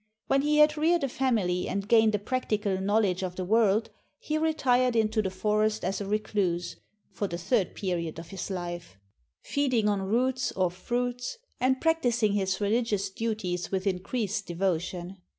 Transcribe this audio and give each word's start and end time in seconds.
When 0.25 0.41
he 0.41 0.57
had 0.57 0.77
reared 0.77 1.03
a 1.03 1.07
family 1.07 1.67
and 1.69 1.87
gained 1.87 2.15
a 2.15 2.17
practical 2.17 2.81
knowledge 2.81 3.21
of 3.21 3.35
the 3.35 3.45
world, 3.45 3.91
he 4.17 4.35
retired 4.39 4.95
into 4.95 5.21
the 5.21 5.29
forest 5.29 5.85
as 5.85 6.01
a 6.01 6.07
recluse, 6.07 6.77
for 7.11 7.27
the 7.27 7.37
third 7.37 7.75
period 7.75 8.17
of 8.17 8.29
his 8.29 8.49
life; 8.49 8.97
feeding 9.43 9.87
on 9.87 10.01
roots 10.01 10.51
or 10.53 10.71
fruits, 10.71 11.37
and 11.59 11.79
practicing 11.81 12.33
his 12.33 12.57
reli 12.57 12.81
gious 12.83 13.13
duties 13.13 13.69
with 13.71 13.85
increased 13.85 14.47
devotion. 14.47 15.17